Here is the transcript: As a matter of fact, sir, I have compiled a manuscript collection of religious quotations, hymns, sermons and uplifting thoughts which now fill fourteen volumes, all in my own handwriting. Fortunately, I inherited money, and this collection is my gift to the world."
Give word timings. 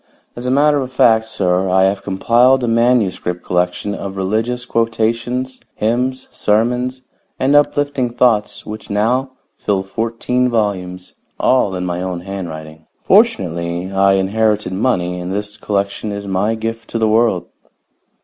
As 0.35 0.47
a 0.47 0.49
matter 0.49 0.81
of 0.81 0.91
fact, 0.91 1.27
sir, 1.29 1.69
I 1.69 1.83
have 1.83 2.01
compiled 2.01 2.63
a 2.63 2.67
manuscript 2.67 3.43
collection 3.43 3.93
of 3.93 4.17
religious 4.17 4.65
quotations, 4.65 5.61
hymns, 5.75 6.27
sermons 6.31 7.03
and 7.37 7.55
uplifting 7.55 8.09
thoughts 8.09 8.65
which 8.65 8.89
now 8.89 9.33
fill 9.57 9.83
fourteen 9.83 10.49
volumes, 10.49 11.13
all 11.39 11.75
in 11.75 11.85
my 11.85 12.01
own 12.01 12.21
handwriting. 12.21 12.87
Fortunately, 13.03 13.91
I 13.91 14.13
inherited 14.13 14.73
money, 14.73 15.19
and 15.19 15.31
this 15.31 15.55
collection 15.55 16.11
is 16.11 16.25
my 16.25 16.55
gift 16.55 16.89
to 16.89 16.97
the 16.97 17.07
world." 17.07 17.45